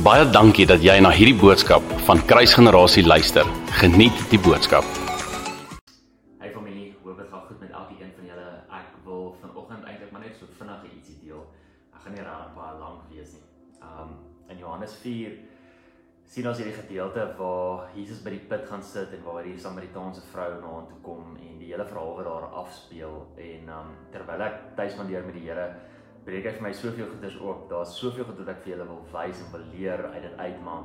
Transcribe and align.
Baie 0.00 0.24
dankie 0.32 0.64
dat 0.64 0.80
jy 0.80 0.94
na 1.04 1.10
hierdie 1.12 1.36
boodskap 1.36 1.84
van 2.06 2.22
Kruisgenerasie 2.24 3.02
luister. 3.04 3.44
Geniet 3.82 4.16
die 4.30 4.38
boodskap. 4.40 4.86
Hey 6.40 6.48
familie, 6.54 6.94
hoop 7.02 7.18
dit 7.20 7.28
gaan 7.28 7.42
goed 7.44 7.58
met 7.60 7.74
elkeen 7.74 8.14
van 8.16 8.30
julle. 8.30 8.46
Ek 8.78 8.94
wil 9.04 9.26
vanoggend 9.42 9.84
eintlik 9.84 10.14
maar 10.14 10.24
net 10.24 10.40
so 10.40 10.48
vinnig 10.56 10.86
ietsie 10.94 11.18
deel. 11.20 11.42
Ek 11.92 12.00
gaan 12.06 12.16
nie 12.16 12.24
raak 12.24 12.56
baie 12.56 12.78
lank 12.80 13.12
wees 13.12 13.34
nie. 13.36 13.44
Um 13.84 14.16
in 14.48 14.64
Johannes 14.64 14.96
4 15.02 15.36
sien 16.32 16.48
ons 16.48 16.64
hierdie 16.64 16.78
gedeelte 16.80 17.28
waar 17.36 17.92
Jesus 17.92 18.24
by 18.24 18.32
die 18.38 18.42
put 18.48 18.64
gaan 18.72 18.86
sit 18.86 19.12
en 19.12 19.28
waar 19.28 19.44
die 19.44 19.58
Samaritaanse 19.60 20.24
vrou 20.32 20.48
na 20.62 20.76
hom 20.78 20.88
toe 20.88 21.02
kom 21.04 21.36
en 21.36 21.60
die 21.60 21.74
hele 21.74 21.84
verhaal 21.84 22.16
wat 22.22 22.30
daar 22.30 22.48
afspeel 22.64 23.20
en 23.36 23.68
um 23.82 23.92
terwyl 24.16 24.48
ek 24.48 24.62
tuis 24.80 24.96
van 24.96 25.12
deur 25.12 25.28
met 25.28 25.36
die 25.36 25.44
Here 25.50 25.74
breek 26.30 26.46
hy 26.46 26.52
vir 26.56 26.62
my 26.68 26.72
soveel 26.76 27.08
goeders 27.10 27.36
oop. 27.42 27.66
Daar's 27.70 27.96
soveel 27.98 28.26
goed 28.28 28.38
wat 28.44 28.52
ek 28.54 28.62
vir 28.64 28.74
julle 28.74 28.86
wil 28.86 29.02
wys 29.10 29.42
en 29.42 29.52
wil 29.54 29.66
leer 29.74 30.02
uit 30.14 30.22
dit 30.22 30.36
uit, 30.38 30.58
maar 30.62 30.84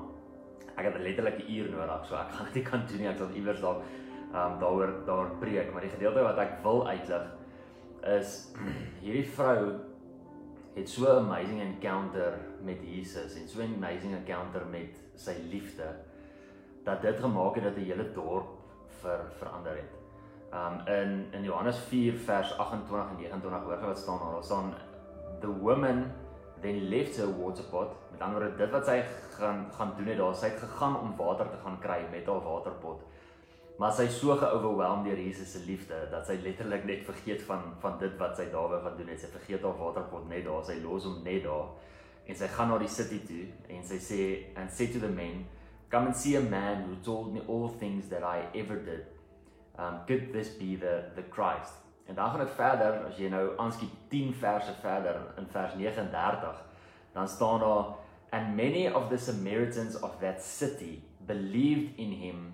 ek 0.76 0.88
het 0.90 1.02
letterlik 1.06 1.38
'n 1.40 1.52
uur 1.58 1.68
nodig, 1.72 2.06
so 2.10 2.16
ek 2.18 2.32
gaan 2.36 2.46
dit 2.50 2.56
nie 2.56 2.64
kan 2.70 2.86
doen 2.90 3.02
nie. 3.04 3.10
Ek 3.10 3.18
sal 3.18 3.36
iewers 3.36 3.62
dalk 3.62 3.84
um 4.36 4.56
daaroor 4.60 4.94
daar 5.06 5.30
preek, 5.40 5.72
maar 5.72 5.86
die 5.86 5.94
gedeelte 5.94 6.24
wat 6.24 6.40
ek 6.44 6.58
wil 6.64 6.88
uitlig 6.88 7.28
is 8.18 8.32
hierdie 9.04 9.28
vrou 9.38 9.60
het 10.76 10.90
so 10.90 11.06
'n 11.06 11.26
amazing 11.26 11.62
encounter 11.62 12.34
met 12.62 12.82
Jesus 12.82 13.38
en 13.40 13.48
so 13.48 13.62
'n 13.62 13.78
amazing 13.78 14.16
encounter 14.16 14.66
met 14.66 14.98
sy 15.16 15.36
liefde 15.52 15.88
dat 16.84 17.02
dit 17.02 17.20
gemaak 17.20 17.56
het 17.56 17.64
dat 17.64 17.78
'n 17.78 17.86
hele 17.86 18.12
dorp 18.14 18.50
ver 19.02 19.22
verander 19.38 19.76
het. 19.78 19.94
Um 20.52 20.88
in 20.88 21.28
in 21.32 21.44
Johannes 21.44 21.78
4 21.78 22.14
vers 22.14 22.58
28 22.58 23.10
en 23.10 23.18
29 23.18 23.64
hoor 23.64 23.80
jy 23.80 23.86
wat 23.86 23.98
staan 23.98 24.20
daar? 24.20 24.34
Daar 24.34 24.44
staan 24.44 24.74
the 25.42 25.52
woman 25.52 26.12
then 26.62 26.90
left 26.90 27.18
her 27.18 27.28
water 27.28 27.64
pot. 27.64 27.96
Met 28.12 28.22
ander 28.22 28.40
woorde, 28.40 28.58
dit 28.58 28.72
wat 28.72 28.88
sy 28.88 29.02
gaan 29.36 29.66
gaan 29.76 29.94
doen 29.98 30.08
het, 30.08 30.18
daar 30.18 30.38
sy 30.40 30.50
het 30.54 30.62
gegaan 30.64 30.98
om 31.00 31.16
water 31.20 31.50
te 31.52 31.60
gaan 31.64 31.78
kry 31.84 32.00
met 32.12 32.28
haar 32.32 32.44
waterpot. 32.44 33.04
Maar 33.78 33.92
sy 33.92 34.06
so 34.08 34.38
geoverwhelmed 34.40 35.10
deur 35.10 35.20
Jesus 35.20 35.52
se 35.52 35.60
liefde 35.68 35.98
dat 36.12 36.28
sy 36.28 36.38
letterlik 36.44 36.86
net 36.88 37.04
vergeet 37.04 37.44
van 37.44 37.74
van 37.84 37.98
dit 38.00 38.16
wat 38.22 38.38
sy 38.40 38.48
daar 38.54 38.70
wou 38.72 38.80
gaan 38.86 38.96
doen 38.98 39.12
het. 39.12 39.20
Sy 39.20 39.32
vergeet 39.34 39.68
haar 39.68 39.76
waterpot 39.82 40.30
net 40.32 40.46
daar, 40.48 40.64
sy 40.64 40.80
los 40.84 41.08
hom 41.08 41.20
net 41.26 41.44
daar. 41.44 41.74
En 42.26 42.40
sy 42.40 42.48
gaan 42.56 42.72
na 42.72 42.80
die 42.82 42.90
city 42.90 43.20
toe 43.28 43.44
en 43.76 43.84
sy 43.86 44.00
sê 44.02 44.22
and 44.56 44.72
said 44.72 44.96
to 44.96 45.04
the 45.04 45.12
men, 45.12 45.44
come 45.92 46.08
and 46.08 46.16
see 46.16 46.38
a 46.40 46.42
man 46.42 46.88
who 46.88 46.96
told 47.04 47.34
me 47.34 47.44
all 47.48 47.68
things 47.68 48.08
that 48.10 48.24
I 48.24 48.48
ever 48.58 48.80
did. 48.80 49.04
Um 49.78 50.00
could 50.08 50.32
this 50.32 50.56
be 50.56 50.78
the 50.80 51.12
the 51.20 51.28
Christ? 51.36 51.85
En 52.06 52.16
dan 52.16 52.30
gaan 52.30 52.40
dit 52.40 52.56
verder 52.56 53.06
as 53.08 53.18
jy 53.18 53.30
nou 53.30 53.46
aanskiet 53.58 53.94
10 54.10 54.34
verse 54.34 54.74
verder 54.82 55.22
in 55.38 55.48
vers 55.50 55.74
39, 55.74 56.64
dan 57.14 57.28
staan 57.28 57.60
daar 57.60 57.96
and 58.32 58.56
many 58.56 58.88
of 58.88 59.10
the 59.10 59.18
Samaritans 59.18 59.96
of 60.02 60.20
that 60.20 60.44
city 60.44 61.02
believed 61.26 61.98
in 61.98 62.12
him 62.12 62.54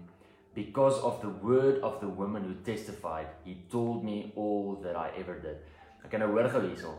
because 0.54 1.00
of 1.02 1.22
the 1.22 1.30
word 1.30 1.82
of 1.82 2.00
the 2.00 2.08
woman 2.08 2.44
who 2.44 2.54
testified 2.64 3.28
he 3.44 3.56
told 3.70 4.04
me 4.04 4.32
all 4.36 4.80
that 4.84 4.96
I 4.96 5.10
ever 5.18 5.40
did. 5.40 5.58
Ek 6.04 6.12
kan 6.12 6.24
nou 6.24 6.32
hoor 6.34 6.50
gou 6.52 6.62
hierso. 6.66 6.92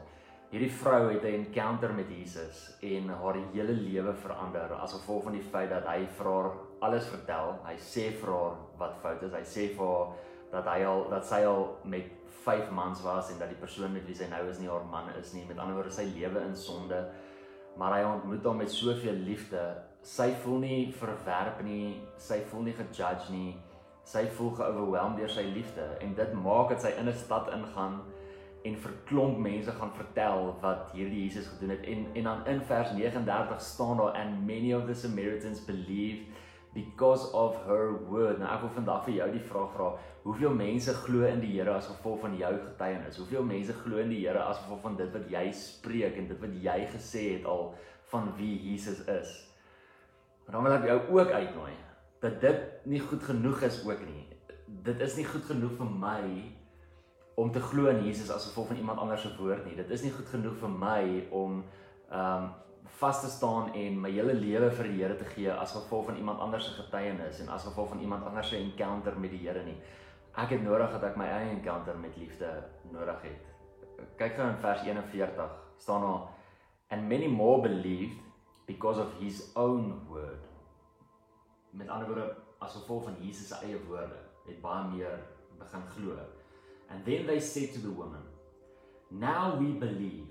Hierdie 0.52 0.72
vrou 0.82 1.08
het 1.08 1.24
'n 1.24 1.34
encounter 1.34 1.92
met 1.94 2.08
Jesus 2.08 2.76
en 2.82 3.08
haar 3.08 3.36
hele 3.52 3.72
lewe 3.72 4.14
verander 4.14 4.72
as 4.74 4.92
gevolg 4.92 5.22
van 5.24 5.32
die 5.32 5.48
feit 5.52 5.70
dat 5.70 5.86
hy 5.86 6.06
vir 6.06 6.26
haar 6.26 6.50
alles 6.80 7.06
vertel. 7.08 7.58
Hy 7.64 7.76
sê 7.76 8.10
vir 8.20 8.32
haar 8.32 8.56
wat 8.78 8.98
fout 9.02 9.22
is. 9.22 9.32
Hy 9.32 9.44
sê 9.44 9.68
vir 9.76 9.86
haar 9.86 10.08
dat 10.52 10.68
hy 10.68 10.82
al 10.84 11.06
dat 11.10 11.26
sy 11.26 11.42
al 11.48 11.66
met 11.88 12.10
5 12.44 12.70
mans 12.74 13.02
was 13.02 13.30
en 13.30 13.38
dat 13.38 13.52
die 13.52 13.60
persoon 13.60 13.92
met 13.94 14.06
wie 14.06 14.16
sy 14.18 14.28
nou 14.30 14.42
is 14.50 14.58
nie 14.60 14.70
haar 14.70 14.84
man 14.90 15.10
is 15.20 15.32
nie. 15.32 15.44
Met 15.48 15.58
ander 15.58 15.78
woorde, 15.78 15.94
sy 15.94 16.08
lewe 16.12 16.42
in 16.42 16.56
sonde. 16.58 16.98
Maar 17.78 17.96
hy 17.96 18.02
ontmoet 18.04 18.44
hom 18.44 18.58
met 18.60 18.70
soveel 18.70 19.20
liefde. 19.26 19.62
Sy 20.04 20.32
voel 20.42 20.64
nie 20.64 20.80
verwerp 20.98 21.62
nie, 21.64 22.02
sy 22.20 22.42
voel 22.50 22.66
nie 22.68 22.74
gejudge 22.76 23.32
nie. 23.32 23.52
Sy 24.04 24.26
voel 24.36 24.50
geoverwhelmed 24.58 25.22
deur 25.22 25.30
sy 25.30 25.46
liefde 25.54 25.84
en 26.02 26.16
dit 26.18 26.34
maak 26.42 26.74
dat 26.74 26.82
sy 26.82 26.90
in 26.98 27.08
'n 27.08 27.14
stad 27.14 27.48
ingaan 27.54 28.02
en 28.66 28.76
vir 28.76 28.92
klomp 29.06 29.38
mense 29.38 29.72
gaan 29.78 29.92
vertel 29.94 30.52
wat 30.62 30.90
hierdie 30.94 31.24
Jesus 31.24 31.46
gedoen 31.50 31.74
het 31.74 31.86
en 31.92 32.06
en 32.14 32.28
dan 32.28 32.46
in 32.46 32.60
vers 32.70 32.90
39 32.94 33.60
staan 33.60 33.96
daar 33.96 34.14
and 34.14 34.46
many 34.46 34.72
of 34.74 34.86
the 34.86 34.94
Samaritans 34.94 35.64
believed 35.64 36.26
because 36.74 37.32
of 37.32 37.56
her 37.66 37.92
word. 38.08 38.40
Nou 38.40 38.48
ek 38.48 38.64
wil 38.64 38.74
vandag 38.78 39.04
vir 39.06 39.14
jou 39.18 39.28
die 39.34 39.44
vraag 39.44 39.72
vra, 39.74 39.90
hoeveel 40.24 40.54
mense 40.56 40.94
glo 41.04 41.26
in 41.28 41.42
die 41.44 41.52
Here 41.52 41.74
as 41.76 41.90
gevolg 41.90 42.22
van 42.24 42.36
jou 42.38 42.52
getuienis? 42.56 43.18
Hoeveel 43.20 43.44
mense 43.44 43.76
glo 43.82 44.00
in 44.00 44.12
die 44.12 44.22
Here 44.24 44.44
as 44.46 44.62
gevolg 44.62 44.82
van 44.86 44.96
dit 45.00 45.12
wat 45.12 45.28
jy 45.32 45.44
spreek 45.56 46.16
en 46.20 46.30
dit 46.30 46.40
wat 46.40 46.58
jy 46.64 46.78
gesê 46.94 47.24
het 47.36 47.48
al 47.48 47.72
van 48.12 48.32
wie 48.38 48.54
Jesus 48.70 49.04
is? 49.04 49.34
Maar 50.46 50.56
dan 50.56 50.66
wil 50.66 50.76
ek 50.78 50.88
jou 50.88 50.98
ook 51.18 51.34
uitnooi 51.36 51.74
dat 52.22 52.40
dit 52.40 52.86
nie 52.86 53.02
goed 53.02 53.22
genoeg 53.26 53.62
is 53.66 53.82
ook 53.84 54.02
nie. 54.06 54.26
Dit 54.86 55.00
is 55.02 55.16
nie 55.18 55.26
goed 55.26 55.44
genoeg 55.44 55.76
vir 55.78 55.94
my 56.02 56.24
om 57.40 57.50
te 57.52 57.60
glo 57.60 57.90
in 57.90 58.04
Jesus 58.06 58.30
as 58.30 58.46
gevolg 58.48 58.70
van 58.72 58.80
iemand 58.80 58.98
anders 59.02 59.22
se 59.22 59.32
woord 59.38 59.64
nie. 59.66 59.76
Dit 59.76 59.90
is 59.90 60.04
nie 60.06 60.12
goed 60.14 60.28
genoeg 60.30 60.58
vir 60.60 60.76
my 60.82 61.04
om 61.30 61.62
ehm 62.08 62.48
um, 62.48 62.50
vas 62.98 63.20
te 63.20 63.30
staan 63.30 63.72
en 63.74 64.00
my 64.00 64.10
hele 64.10 64.34
lewe 64.34 64.70
vir 64.70 64.88
die 64.88 65.02
Here 65.02 65.16
te 65.16 65.24
gee 65.34 65.52
as 65.52 65.72
gevolg 65.72 66.06
van 66.10 66.16
iemand 66.16 66.40
anders 66.40 66.66
se 66.66 66.74
getuienis 66.76 67.40
en 67.40 67.48
as 67.48 67.64
gevolg 67.64 67.88
van 67.88 68.00
iemand 68.00 68.24
anders 68.24 68.48
se 68.48 68.56
encounter 68.56 69.18
met 69.18 69.30
die 69.30 69.42
Here 69.46 69.64
nie. 69.64 69.76
Ek 70.36 70.54
het 70.54 70.62
nodig 70.62 70.90
dat 70.90 71.02
ek 71.10 71.16
my 71.20 71.26
eie 71.28 71.50
encounter 71.50 71.98
met 71.98 72.16
liefde 72.16 72.50
nodig 72.92 73.22
het. 73.22 73.50
Kyk 74.16 74.38
gou 74.38 74.48
in 74.48 74.60
vers 74.62 74.82
41 74.86 75.58
staan 75.78 76.06
daar 76.06 76.28
and 76.92 77.08
many 77.08 77.26
more 77.26 77.62
believed 77.62 78.18
because 78.66 79.00
of 79.00 79.12
his 79.20 79.50
own 79.56 79.92
word. 80.08 80.48
Met 81.70 81.88
ander 81.88 82.06
woorde 82.06 82.36
as 82.60 82.76
gevolg 82.76 83.04
van 83.04 83.16
Jesus 83.20 83.48
se 83.48 83.58
eie 83.64 83.78
woorde 83.88 84.18
het 84.46 84.60
baie 84.60 84.88
meer 84.90 85.18
begin 85.58 85.82
glo. 85.96 86.18
And 86.90 87.04
then 87.04 87.26
they 87.26 87.40
said 87.40 87.72
to 87.72 87.80
the 87.80 87.90
woman, 87.90 88.22
Now 89.10 89.56
we 89.58 89.72
believe, 89.78 90.28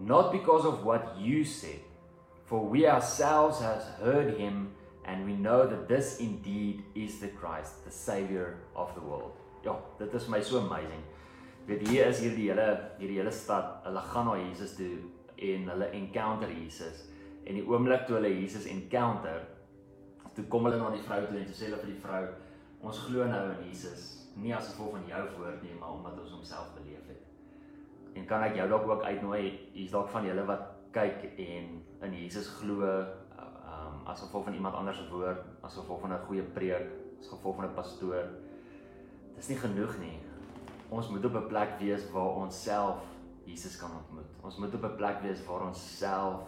not 0.00 0.32
because 0.32 0.64
of 0.64 0.84
what 0.84 1.16
you 1.18 1.44
said, 1.44 1.80
for 2.44 2.64
we 2.64 2.86
ourselves 2.86 3.60
have 3.60 3.82
heard 4.00 4.36
him, 4.38 4.72
and 5.04 5.24
we 5.24 5.32
know 5.32 5.66
that 5.66 5.88
this 5.88 6.20
indeed 6.20 6.82
is 6.94 7.20
the 7.20 7.28
Christ, 7.28 7.84
the 7.84 7.90
Savior 7.90 8.58
of 8.74 8.94
the 8.94 9.00
world. 9.00 9.32
Ja, 9.64 9.76
dit 9.98 10.14
is 10.14 10.28
my 10.28 10.40
so 10.40 10.58
amazing. 10.58 11.02
Weet 11.66 11.88
hier 11.88 12.06
is 12.06 12.20
hierdie 12.20 12.48
hele 12.48 12.68
hierdie 12.98 13.18
hele 13.20 13.32
stad, 13.32 13.80
hulle 13.84 14.00
gaan 14.12 14.26
na 14.26 14.36
Jesus 14.40 14.74
toe 14.76 14.96
en 15.36 15.68
hulle 15.68 15.90
encounter 15.96 16.48
Jesus. 16.48 17.04
En 17.44 17.58
die 17.58 17.64
oomblik 17.66 18.06
toe 18.06 18.16
hulle 18.16 18.32
Jesus 18.32 18.64
encounter, 18.70 19.44
toe 20.34 20.46
kom 20.48 20.66
hulle 20.68 20.80
na 20.80 20.90
die 20.94 21.04
vrou 21.04 21.20
toe 21.26 21.38
en 21.38 21.52
sê 21.52 21.68
hulle 21.68 21.82
vir 21.84 21.92
die 21.92 22.00
vrou, 22.00 22.24
ons 22.80 23.02
glo 23.04 23.28
nou 23.28 23.44
in 23.52 23.68
Jesus 23.68 24.08
nie 24.40 24.54
as 24.56 24.72
gevolg 24.72 24.96
van 24.96 25.08
jou 25.10 25.22
woord 25.36 25.62
nie, 25.64 25.74
maar 25.76 25.98
omdat 25.98 26.20
ons 26.22 26.32
homself 26.38 26.72
beleef 26.78 27.04
het. 27.10 27.24
En 28.14 28.26
kan 28.26 28.42
ek 28.42 28.56
jou 28.56 28.68
dalk 28.68 28.88
ook 28.88 29.02
uitnooi, 29.02 29.70
hier's 29.72 29.90
dalk 29.90 30.08
van 30.08 30.26
julle 30.26 30.44
wat 30.48 30.66
kyk 30.92 31.28
en 31.38 31.82
in 32.02 32.14
Jesus 32.14 32.48
glo 32.58 32.88
um 32.90 34.00
as 34.10 34.22
gevolg 34.24 34.48
van 34.48 34.54
iemand 34.54 34.74
anders 34.74 34.98
se 34.98 35.06
woord, 35.10 35.44
as 35.62 35.76
gevolg 35.78 36.00
van 36.00 36.12
'n 36.12 36.26
goeie 36.26 36.42
preek, 36.42 36.90
as 37.20 37.28
gevolg 37.28 37.56
van 37.56 37.64
'n 37.64 37.74
pastoor. 37.74 38.24
Dis 39.36 39.48
nie 39.48 39.56
genoeg 39.56 39.98
nie. 39.98 40.18
Ons 40.90 41.08
moet 41.08 41.24
op 41.24 41.34
'n 41.34 41.48
plek 41.48 41.78
wees 41.78 42.10
waar 42.10 42.34
ons 42.42 42.62
self 42.62 42.98
Jesus 43.44 43.76
kan 43.76 43.90
ontmoet. 43.90 44.30
Ons 44.42 44.58
moet 44.58 44.74
op 44.74 44.84
'n 44.84 44.96
plek 44.96 45.22
wees 45.22 45.44
waar 45.46 45.66
ons 45.66 45.98
self 45.98 46.42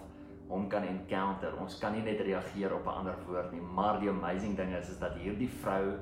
hom 0.48 0.68
kan 0.68 0.82
encounter. 0.82 1.54
Ons 1.60 1.78
kan 1.78 1.92
nie 1.92 2.02
net 2.02 2.20
reageer 2.20 2.74
op 2.74 2.86
'n 2.86 2.98
ander 3.00 3.16
woord 3.26 3.52
nie, 3.52 3.60
maar 3.60 4.00
die 4.00 4.10
amazing 4.10 4.56
ding 4.56 4.74
is 4.74 4.88
is 4.88 4.98
dat 4.98 5.14
hierdie 5.14 5.48
vrou 5.48 5.98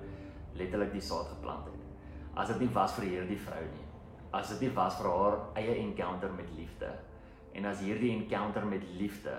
letterlik 0.55 0.93
die 0.93 1.01
saad 1.01 1.27
geplant 1.27 1.65
het. 1.65 1.75
As 2.35 2.49
dit 2.49 2.59
nie 2.61 2.73
was 2.73 2.93
vir 2.93 3.05
hierdie 3.05 3.39
vrou 3.39 3.63
nie, 3.63 3.87
as 4.33 4.49
dit 4.49 4.61
nie 4.61 4.75
was 4.75 4.97
vir 4.99 5.09
haar 5.11 5.39
eie 5.59 5.75
encounter 5.83 6.31
met 6.33 6.51
liefde 6.57 6.91
en 7.55 7.67
as 7.67 7.81
hierdie 7.83 8.13
encounter 8.15 8.67
met 8.67 8.85
liefde 8.99 9.35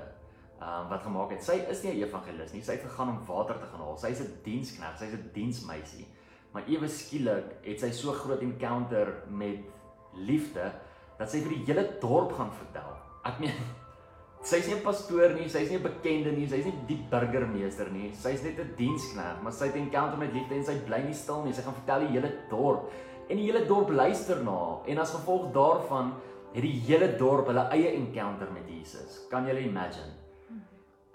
ehm 0.61 0.83
um, 0.83 0.89
wat 0.91 1.01
gemaak 1.01 1.31
het, 1.33 1.41
sy 1.43 1.55
is 1.73 1.79
nie 1.83 1.91
'n 1.91 2.03
evangelis 2.03 2.51
nie, 2.53 2.61
sy 2.61 2.75
het 2.77 2.83
gegaan 2.85 3.09
om 3.09 3.25
water 3.25 3.57
te 3.59 3.65
gaan 3.65 3.81
haal. 3.81 3.97
Sy's 3.97 4.19
'n 4.19 4.41
diensknegt, 4.43 4.99
sy's 4.99 5.13
'n 5.13 5.29
diensmeisie. 5.33 6.05
Maar 6.53 6.63
ewe 6.67 6.87
skielik 6.87 7.55
het 7.63 7.79
sy 7.79 7.91
so 7.91 8.11
groot 8.11 8.41
encounter 8.41 9.23
met 9.27 9.65
liefde 10.13 10.71
dat 11.17 11.29
sy 11.31 11.39
vir 11.41 11.49
die 11.49 11.65
hele 11.65 11.97
dorp 11.99 12.31
gaan 12.31 12.51
vertel. 12.51 12.93
Ek 13.25 13.39
meen 13.39 13.53
Sy's 14.43 14.67
nie 14.67 14.75
'n 14.75 14.83
pastoor 14.83 15.33
nie, 15.33 15.49
sy's 15.49 15.69
nie 15.69 15.77
'n 15.77 15.83
bekende 15.83 16.31
nie, 16.31 16.47
sy's 16.47 16.65
nie 16.65 16.77
die 16.87 17.05
burgemeester 17.09 17.89
nie. 17.91 18.11
Sy's 18.13 18.43
net 18.43 18.59
'n 18.59 18.75
diensknegt, 18.77 19.41
maar 19.41 19.51
sy 19.51 19.65
het 19.65 19.75
'n 19.75 19.87
encounter 19.87 20.17
met 20.17 20.33
liefde 20.33 20.55
en 20.55 20.65
sy 20.65 20.77
bly 20.85 21.01
nie 21.05 21.13
stil 21.13 21.43
nie. 21.43 21.53
Sy 21.53 21.61
gaan 21.61 21.73
vertel 21.73 21.99
die 21.99 22.19
hele 22.19 22.31
dorp 22.49 22.91
en 23.31 23.39
die 23.39 23.47
hele 23.47 23.63
dorp 23.69 23.93
luister 23.95 24.43
na 24.43 24.57
haar 24.57 24.91
en 24.91 25.01
as 25.03 25.13
gevolg 25.15 25.51
daarvan 25.55 26.11
het 26.51 26.65
die 26.65 26.79
hele 26.87 27.13
dorp 27.15 27.47
hulle 27.47 27.63
eie 27.71 27.93
encounter 27.95 28.51
met 28.51 28.67
Jesus. 28.67 29.21
Kan 29.31 29.47
jy 29.47 29.55
imagine? 29.63 30.11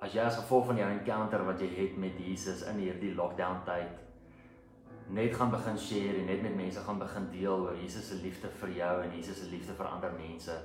As 0.01 0.17
jy 0.17 0.25
as 0.25 0.39
gevolg 0.41 0.71
van 0.71 0.81
jou 0.81 0.89
encounter 0.89 1.45
wat 1.45 1.61
jy 1.61 1.69
het 1.77 2.01
met 2.01 2.17
Jesus 2.21 2.65
in 2.71 2.81
hierdie 2.81 3.15
lockdown 3.17 3.63
tyd 3.69 4.03
net 5.07 5.37
gaan 5.39 5.53
begin 5.53 5.77
share 5.79 6.17
en 6.19 6.27
net 6.27 6.43
met 6.43 6.57
mense 6.57 6.81
gaan 6.83 6.99
begin 6.99 7.29
deel 7.31 7.69
oor 7.69 7.77
Jesus 7.79 8.09
se 8.09 8.17
liefde 8.25 8.49
vir 8.61 8.73
jou 8.81 8.95
en 9.05 9.13
Jesus 9.15 9.39
se 9.39 9.47
liefde 9.53 9.77
vir 9.79 9.87
ander 9.87 10.11
mense 10.19 10.57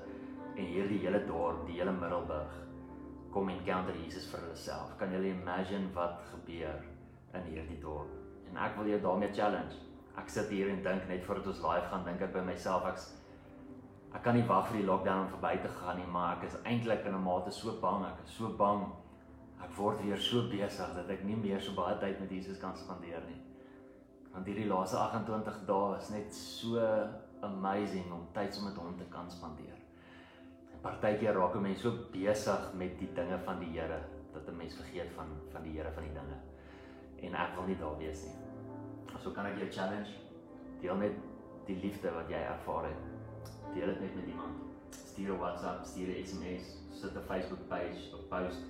en 0.56 0.65
hierdie 0.65 0.98
hele 1.03 1.21
dorp, 1.27 1.62
die 1.68 1.77
hele 1.77 1.94
Middelburg 1.94 2.56
kom 3.31 3.51
encounter 3.53 3.95
Jesus 3.95 4.25
vir 4.31 4.42
hulle 4.44 4.57
self. 4.57 4.95
Kan 5.00 5.13
julle 5.13 5.30
imagine 5.31 5.92
wat 5.95 6.19
gebeur 6.31 6.81
in 7.38 7.45
hierdie 7.48 7.80
dorp? 7.83 8.09
En 8.50 8.57
ek 8.65 8.75
wil 8.80 8.89
jou 8.92 9.00
daarmee 9.06 9.31
challenge. 9.36 9.77
Ek 10.18 10.30
sit 10.30 10.50
hier 10.50 10.69
en 10.69 10.84
dink 10.84 11.08
net 11.08 11.24
voordat 11.24 11.48
ons 11.48 11.62
live 11.63 11.88
gaan, 11.90 12.06
dink 12.06 12.22
ek 12.22 12.34
by 12.34 12.42
myself 12.42 12.86
ek's 12.86 13.12
ek 14.12 14.24
kan 14.24 14.36
nie 14.36 14.48
wag 14.48 14.68
vir 14.68 14.81
die 14.81 14.88
lockdown 14.88 15.25
om 15.25 15.30
verby 15.31 15.54
te 15.63 15.69
gaan 15.69 15.98
nie, 15.98 16.08
maar 16.12 16.38
ek 16.38 16.50
is 16.50 16.58
eintlik 16.66 17.06
in 17.06 17.16
'n 17.16 17.24
mate 17.24 17.52
so 17.52 17.72
bang. 17.81 18.06
Ek 18.06 18.25
is 18.25 18.34
so 18.36 18.50
bang 18.50 18.92
ek 19.63 19.78
word 19.78 20.02
weer 20.04 20.18
so 20.18 20.50
besig 20.50 20.96
dat 20.96 21.10
ek 21.10 21.24
nie 21.24 21.38
meer 21.38 21.62
so 21.62 21.75
baie 21.78 21.98
tyd 22.02 22.19
met 22.19 22.31
Jesus 22.34 22.60
kan 22.62 22.75
spandeer 22.75 23.22
nie. 23.28 23.40
Want 24.34 24.48
hierdie 24.48 24.68
laaste 24.69 24.98
28 24.98 25.66
dae 25.68 25.98
is 25.98 26.10
net 26.13 26.34
so 26.36 26.81
amazing 27.46 28.12
om 28.13 28.28
tyd 28.36 28.54
saam 28.54 28.69
met 28.69 28.80
hom 28.80 28.96
te 28.98 29.08
kan 29.12 29.30
spandeer. 29.31 29.78
En 30.74 30.80
partykeer 30.86 31.38
raak 31.38 31.56
'n 31.56 31.62
mens 31.62 31.81
so 31.81 31.92
besig 32.12 32.74
met 32.74 33.00
die 33.00 33.13
dinge 33.13 33.40
van 33.46 33.60
die 33.60 33.74
Here 33.80 34.02
dat 34.34 34.48
'n 34.48 34.58
mens 34.58 34.75
vergeet 34.75 35.12
van 35.16 35.28
van 35.52 35.63
die 35.63 35.78
Here 35.78 35.92
van 35.92 36.04
die 36.04 36.13
dinge. 36.13 36.38
En 37.22 37.36
ek 37.36 37.56
wil 37.56 37.68
nie 37.68 37.78
daar 37.78 37.98
wees 37.98 38.25
nie. 38.25 38.50
So 39.19 39.31
kan 39.31 39.46
ek 39.46 39.60
jou 39.60 39.69
challenge 39.69 40.16
deel 40.81 40.96
met 40.96 41.18
die 41.68 41.78
liefde 41.81 42.12
wat 42.16 42.30
jy 42.30 42.40
ervaar 42.40 42.88
het 42.90 43.12
deel 43.75 43.92
dit 43.94 44.00
net 44.00 44.16
met 44.16 44.28
iemand. 44.28 44.56
Stuur 44.92 45.34
'n 45.34 45.40
WhatsApp, 45.40 45.86
stuur 45.86 46.08
'n 46.08 46.25
SMS, 46.25 46.66
'n 47.04 47.28
Facebook 47.28 47.68
page 47.68 48.02
of 48.13 48.28
post. 48.28 48.62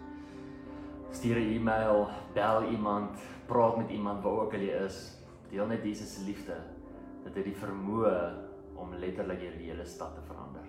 Stuur 1.12 1.36
'n 1.36 1.54
e-mail, 1.56 2.10
bel 2.34 2.64
iemand, 2.64 3.20
praat 3.46 3.78
met 3.78 3.90
iemand 3.90 4.24
waar 4.24 4.40
ook 4.40 4.54
al 4.54 4.60
jy 4.60 4.86
is. 4.86 5.18
Deel 5.50 5.68
net 5.68 5.84
Jesus 5.84 6.14
se 6.14 6.24
liefde 6.24 6.58
dat 7.24 7.34
dit 7.34 7.44
die 7.44 7.56
vermoë 7.56 8.34
om 8.76 8.94
letterlik 8.94 9.42
jou 9.42 9.54
hele 9.54 9.86
stad 9.86 10.16
te 10.16 10.22
verander. 10.22 10.66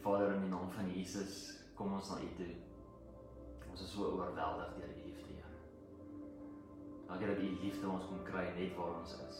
Vader 0.00 0.34
in 0.34 0.40
die 0.40 0.50
naam 0.50 0.70
van 0.70 0.90
Jesus, 0.90 1.60
kom 1.74 1.92
ons 1.92 2.10
na 2.10 2.16
U 2.16 2.30
toe. 2.36 2.54
Ons 3.70 3.82
is 3.82 3.92
so 3.92 4.02
oorweldig 4.02 4.74
deur 4.78 4.88
U 4.88 5.02
liefde, 5.04 5.32
Here. 5.34 5.45
Dankie 7.06 7.28
dat 7.30 7.42
U 7.42 7.50
liefde 7.62 7.88
ons 7.88 8.08
kom 8.08 8.22
kry 8.26 8.48
net 8.56 8.74
waar 8.78 8.96
ons 8.98 9.14
is. 9.28 9.38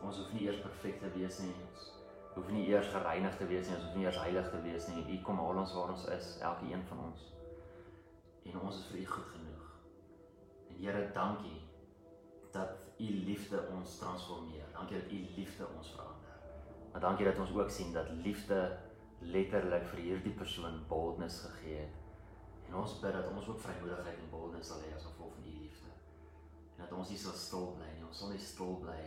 Ons 0.00 0.20
hoef 0.20 0.32
nie 0.36 0.46
eers 0.46 0.62
perfek 0.64 1.00
te 1.00 1.10
wees 1.16 1.38
nie. 1.44 1.52
Ons 1.64 1.90
hoef 2.34 2.48
nie 2.52 2.64
eers 2.68 2.88
gereinig 2.92 3.36
te 3.38 3.46
wees 3.46 3.68
nie, 3.68 3.76
ons 3.76 3.84
hoef 3.86 3.98
nie 3.98 4.06
eers 4.08 4.20
heilig 4.20 4.50
te 4.50 4.62
wees 4.64 4.88
nie. 4.90 5.04
U 5.14 5.20
kom 5.26 5.40
haal 5.42 5.60
ons 5.64 5.74
waar 5.76 5.92
ons 5.94 6.08
is, 6.16 6.32
elke 6.42 6.70
een 6.72 6.82
van 6.90 7.04
ons. 7.08 7.28
En 8.44 8.58
ons 8.60 8.80
is 8.80 8.88
vir 8.90 9.00
U 9.00 9.04
goed 9.12 9.30
genoeg. 9.36 9.68
En 10.70 10.80
Here, 10.82 11.04
dankie 11.14 11.60
dat 12.56 12.88
U 12.98 13.10
liefde 13.28 13.60
ons 13.76 13.98
transformeer. 13.98 14.66
Dankie 14.72 15.00
dat 15.00 15.12
U 15.12 15.20
liefde 15.36 15.68
ons 15.76 15.92
verander. 15.96 16.40
Maar 16.92 17.00
dankie 17.00 17.26
dat 17.26 17.38
ons 17.38 17.54
ook 17.54 17.70
sien 17.70 17.92
dat 17.92 18.10
liefde 18.26 18.60
letterlik 19.18 19.86
vir 19.92 20.02
hierdie 20.08 20.34
persoon 20.36 20.82
boldness 20.88 21.40
gegee 21.46 21.80
het. 21.86 22.02
En 22.68 22.76
ons 22.82 23.00
bid 23.00 23.12
dat 23.12 23.30
ons 23.30 23.48
ook 23.48 23.60
vrymoedigheid 23.60 24.18
en 24.18 24.30
boldness 24.30 24.72
sal 24.72 24.82
hê 24.84 24.92
as 24.94 25.06
gevolg 25.08 25.32
van 25.38 25.48
U 25.48 25.56
liefde. 25.62 25.93
En 26.74 26.82
dat 26.82 26.92
ons 26.92 27.10
nie 27.10 27.18
sal 27.18 27.36
stil 27.38 27.70
bly 27.76 27.90
nie. 27.94 28.06
Ons 28.06 28.22
sal 28.22 28.32
nie 28.34 28.42
stil 28.42 28.78
bly 28.82 29.02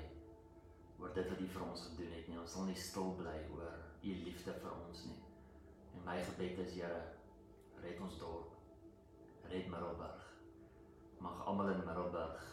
oor 0.97 1.11
dit 1.13 1.27
wat 1.29 1.41
U 1.43 1.47
vir 1.55 1.65
ons 1.67 1.83
gedoen 1.89 2.13
het 2.15 2.29
nie. 2.29 2.39
Ons 2.41 2.55
sal 2.55 2.67
nie 2.69 2.77
stil 2.79 3.11
bly 3.19 3.35
oor 3.55 3.75
U 4.03 4.15
liefde 4.27 4.55
vir 4.61 4.75
ons 4.75 5.03
nie. 5.09 5.19
En 5.97 6.05
my 6.05 6.17
gebed 6.29 6.63
is 6.63 6.77
Here, 6.77 7.03
red 7.83 8.01
ons 8.01 8.17
dorp. 8.21 8.55
Red 9.51 9.69
Middelburg. 9.71 10.23
Mag 11.23 11.43
almal 11.49 11.73
in 11.75 11.85
Middelburg 11.85 12.47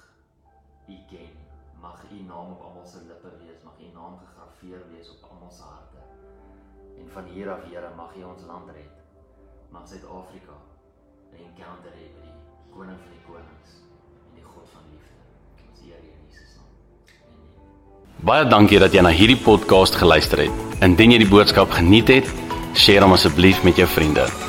U 0.89 0.99
ken. 1.11 1.41
Mag 1.81 2.05
U 2.11 2.21
naam 2.27 2.55
op 2.57 2.67
almal 2.69 2.87
se 2.87 3.03
lippe 3.07 3.33
wees. 3.41 3.63
Mag 3.65 3.81
U 3.81 3.95
naam 3.95 4.19
gegraveer 4.21 4.87
wees 4.91 5.11
op 5.17 5.31
almal 5.31 5.51
se 5.53 5.63
harte. 5.63 6.05
En 6.99 7.11
van 7.11 7.33
hier 7.33 7.51
af, 7.53 7.65
Here, 7.71 7.95
mag 7.97 8.17
U 8.17 8.23
ons 8.35 8.47
land 8.51 8.71
red. 8.71 9.03
Mag 9.71 9.89
Suid-Afrika 9.89 10.61
'n 11.33 11.43
encounter 11.49 11.93
hê 11.99 12.07
met 12.15 12.23
die 12.23 12.71
koning 12.75 12.99
van 13.01 13.11
die 13.11 13.25
konings 13.27 13.94
God 14.55 14.71
van 14.73 14.87
liefde. 14.93 15.13
Ons 15.71 15.85
eer 15.91 16.01
U. 16.01 16.15
Baie 18.25 18.49
dankie 18.49 18.81
dat 18.81 18.95
jy 18.95 19.03
na 19.05 19.13
hierdie 19.15 19.41
podcast 19.43 19.99
geluister 20.01 20.47
het. 20.47 20.65
Indien 20.85 21.13
jy 21.17 21.21
die 21.27 21.31
boodskap 21.31 21.75
geniet 21.75 22.09
het, 22.09 22.35
deel 22.87 23.03
hom 23.07 23.19
asseblief 23.19 23.63
met 23.67 23.77
jou 23.83 23.91
vriende. 23.91 24.44